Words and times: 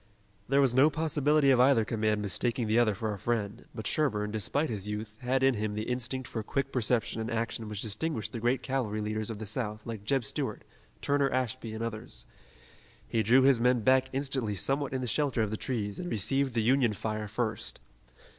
There 0.49 0.61
was 0.61 0.73
no 0.73 0.89
possibility 0.89 1.51
of 1.51 1.59
either 1.59 1.85
command 1.85 2.23
mistaking 2.23 2.65
the 2.65 2.79
other 2.79 2.95
for 2.95 3.13
a 3.13 3.19
friend, 3.19 3.65
but 3.75 3.85
Sherburne, 3.85 4.31
despite 4.31 4.71
his 4.71 4.87
youth, 4.87 5.15
had 5.21 5.43
in 5.43 5.53
him 5.53 5.73
the 5.73 5.83
instinct 5.83 6.27
for 6.27 6.41
quick 6.41 6.71
perception 6.71 7.21
and 7.21 7.29
action 7.29 7.69
which 7.69 7.83
distinguished 7.83 8.31
the 8.31 8.39
great 8.39 8.63
cavalry 8.63 8.99
leaders 8.99 9.29
of 9.29 9.37
the 9.37 9.45
South 9.45 9.85
like 9.85 10.03
Jeb 10.03 10.25
Stuart, 10.25 10.63
Turner 11.03 11.29
Ashby 11.29 11.71
and 11.75 11.83
others. 11.83 12.25
He 13.07 13.21
drew 13.21 13.43
his 13.43 13.59
men 13.59 13.81
back 13.81 14.09
instantly 14.11 14.55
somewhat 14.55 14.91
in 14.91 15.01
the 15.01 15.07
shelter 15.07 15.43
of 15.43 15.51
the 15.51 15.55
trees 15.55 15.99
and 15.99 16.09
received 16.09 16.55
the 16.55 16.63
Union 16.63 16.93
fire 16.93 17.27
first. 17.27 17.79